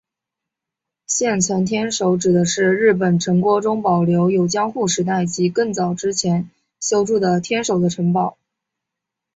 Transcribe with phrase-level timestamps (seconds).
[1.05, 8.35] 现存天守指的是日本城郭中保留有江户时代及更早之前修筑的天守的城堡。